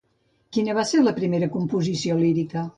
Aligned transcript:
Quina 0.57 0.75
va 0.77 0.85
ser 0.93 0.97
la 1.03 1.05
seva 1.05 1.15
primera 1.21 1.53
composició 1.59 2.21
lírica? 2.25 2.69